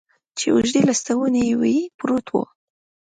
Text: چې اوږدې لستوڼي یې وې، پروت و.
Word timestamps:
چې 0.37 0.47
اوږدې 0.53 0.81
لستوڼي 0.89 1.41
یې 1.49 1.55
وې، 1.61 1.77
پروت 1.97 2.27
و. 2.31 2.35